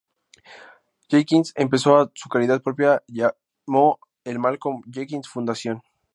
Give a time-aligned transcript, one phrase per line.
[1.11, 5.83] Jenkins empezó su caridad propia llamó El Malcolm Jenkins Fundación.